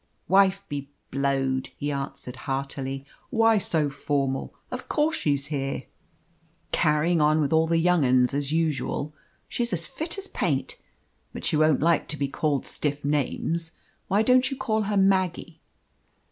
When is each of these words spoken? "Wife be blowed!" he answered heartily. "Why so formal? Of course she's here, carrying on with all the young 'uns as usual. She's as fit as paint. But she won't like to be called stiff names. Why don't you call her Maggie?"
"Wife 0.27 0.67
be 0.67 0.89
blowed!" 1.11 1.69
he 1.77 1.91
answered 1.91 2.35
heartily. 2.49 3.05
"Why 3.29 3.59
so 3.59 3.87
formal? 3.87 4.51
Of 4.71 4.89
course 4.89 5.15
she's 5.15 5.45
here, 5.53 5.83
carrying 6.71 7.21
on 7.21 7.39
with 7.39 7.53
all 7.53 7.67
the 7.67 7.77
young 7.77 8.03
'uns 8.03 8.33
as 8.33 8.51
usual. 8.51 9.13
She's 9.47 9.73
as 9.73 9.85
fit 9.85 10.17
as 10.17 10.25
paint. 10.25 10.77
But 11.33 11.45
she 11.45 11.55
won't 11.55 11.81
like 11.81 12.07
to 12.07 12.17
be 12.17 12.27
called 12.29 12.65
stiff 12.65 13.05
names. 13.05 13.73
Why 14.07 14.23
don't 14.23 14.49
you 14.49 14.57
call 14.57 14.81
her 14.89 14.97
Maggie?" 14.97 15.61